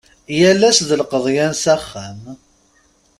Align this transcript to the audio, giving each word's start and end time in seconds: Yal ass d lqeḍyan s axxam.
Yal 0.39 0.61
ass 0.69 0.79
d 0.87 0.89
lqeḍyan 1.01 1.53
s 1.61 1.63
axxam. 1.75 2.21